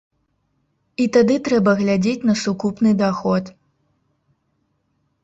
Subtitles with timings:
[1.03, 3.53] І тады трэба глядзець на сукупны даход.